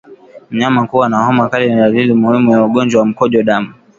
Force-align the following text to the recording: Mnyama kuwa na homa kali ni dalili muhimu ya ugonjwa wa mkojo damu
Mnyama 0.49 0.87
kuwa 0.87 1.09
na 1.09 1.25
homa 1.25 1.49
kali 1.49 1.69
ni 1.69 1.75
dalili 1.75 2.13
muhimu 2.13 2.51
ya 2.51 2.63
ugonjwa 2.63 2.99
wa 3.01 3.07
mkojo 3.07 3.43
damu 3.43 3.73